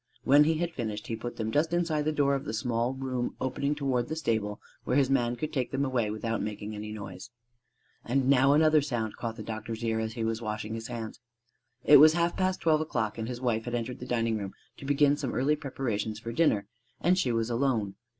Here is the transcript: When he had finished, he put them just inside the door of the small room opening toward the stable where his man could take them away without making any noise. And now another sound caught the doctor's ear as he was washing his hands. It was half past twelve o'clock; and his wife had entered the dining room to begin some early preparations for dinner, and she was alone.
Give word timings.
When 0.23 0.45
he 0.45 0.55
had 0.55 0.73
finished, 0.73 1.05
he 1.05 1.15
put 1.15 1.35
them 1.35 1.51
just 1.51 1.73
inside 1.73 2.05
the 2.05 2.11
door 2.11 2.33
of 2.33 2.45
the 2.45 2.55
small 2.55 2.95
room 2.95 3.35
opening 3.39 3.75
toward 3.75 4.07
the 4.07 4.15
stable 4.15 4.59
where 4.83 4.97
his 4.97 5.11
man 5.11 5.35
could 5.35 5.53
take 5.53 5.69
them 5.69 5.85
away 5.85 6.09
without 6.09 6.41
making 6.41 6.73
any 6.73 6.91
noise. 6.91 7.29
And 8.03 8.27
now 8.27 8.53
another 8.53 8.81
sound 8.81 9.15
caught 9.15 9.35
the 9.35 9.43
doctor's 9.43 9.85
ear 9.85 9.99
as 9.99 10.13
he 10.13 10.23
was 10.23 10.41
washing 10.41 10.73
his 10.73 10.87
hands. 10.87 11.19
It 11.83 11.97
was 11.97 12.13
half 12.13 12.35
past 12.35 12.61
twelve 12.61 12.81
o'clock; 12.81 13.19
and 13.19 13.27
his 13.27 13.41
wife 13.41 13.65
had 13.65 13.75
entered 13.75 13.99
the 13.99 14.07
dining 14.07 14.39
room 14.39 14.55
to 14.77 14.85
begin 14.85 15.17
some 15.17 15.35
early 15.35 15.55
preparations 15.55 16.17
for 16.19 16.31
dinner, 16.31 16.65
and 16.99 17.15
she 17.15 17.31
was 17.31 17.51
alone. 17.51 17.93